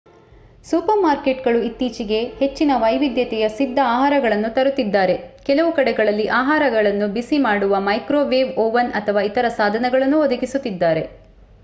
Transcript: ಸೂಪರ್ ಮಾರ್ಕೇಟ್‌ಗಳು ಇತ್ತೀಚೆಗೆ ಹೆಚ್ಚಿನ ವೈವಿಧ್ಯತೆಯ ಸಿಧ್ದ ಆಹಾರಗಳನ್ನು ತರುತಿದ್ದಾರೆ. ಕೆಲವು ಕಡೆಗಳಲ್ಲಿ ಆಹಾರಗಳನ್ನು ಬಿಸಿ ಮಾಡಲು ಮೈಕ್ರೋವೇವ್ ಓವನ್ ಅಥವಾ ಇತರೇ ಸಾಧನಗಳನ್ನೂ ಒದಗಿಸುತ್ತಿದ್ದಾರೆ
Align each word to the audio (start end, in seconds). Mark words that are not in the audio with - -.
ಸೂಪರ್ 0.65 1.01
ಮಾರ್ಕೇಟ್‌ಗಳು 1.01 1.59
ಇತ್ತೀಚೆಗೆ 1.61 2.19
ಹೆಚ್ಚಿನ 2.39 2.71
ವೈವಿಧ್ಯತೆಯ 2.77 3.45
ಸಿಧ್ದ 3.49 3.79
ಆಹಾರಗಳನ್ನು 3.87 4.49
ತರುತಿದ್ದಾರೆ. 4.55 5.15
ಕೆಲವು 5.45 5.71
ಕಡೆಗಳಲ್ಲಿ 5.71 6.25
ಆಹಾರಗಳನ್ನು 6.39 7.09
ಬಿಸಿ 7.09 7.39
ಮಾಡಲು 7.39 7.81
ಮೈಕ್ರೋವೇವ್ 7.89 8.51
ಓವನ್ 8.59 8.91
ಅಥವಾ 9.01 9.23
ಇತರೇ 9.29 9.51
ಸಾಧನಗಳನ್ನೂ 9.59 10.19
ಒದಗಿಸುತ್ತಿದ್ದಾರೆ 10.21 11.05